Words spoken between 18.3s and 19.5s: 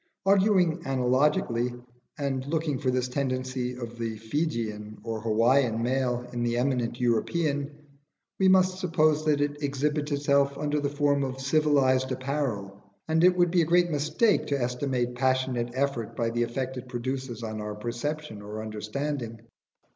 or understanding.